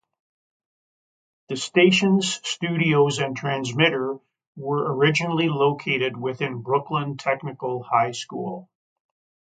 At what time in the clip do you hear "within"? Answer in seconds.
6.17-6.63